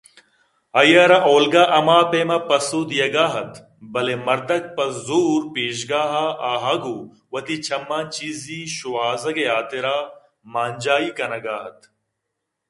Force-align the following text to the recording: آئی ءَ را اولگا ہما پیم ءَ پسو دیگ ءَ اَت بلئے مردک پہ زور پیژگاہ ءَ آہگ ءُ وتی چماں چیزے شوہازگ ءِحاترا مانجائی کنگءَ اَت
آئی 0.79 0.93
ءَ 1.03 1.09
را 1.11 1.19
اولگا 1.29 1.63
ہما 1.71 1.97
پیم 2.09 2.29
ءَ 2.37 2.45
پسو 2.47 2.79
دیگ 2.89 3.15
ءَ 3.25 3.25
اَت 3.41 3.53
بلئے 3.91 4.15
مردک 4.25 4.63
پہ 4.75 4.85
زور 5.05 5.41
پیژگاہ 5.53 6.13
ءَ 6.25 6.39
آہگ 6.51 6.83
ءُ 6.95 7.09
وتی 7.31 7.55
چماں 7.65 8.03
چیزے 8.13 8.59
شوہازگ 8.75 9.37
ءِحاترا 9.43 9.97
مانجائی 10.53 11.09
کنگءَ 11.17 11.53
اَت 11.65 11.79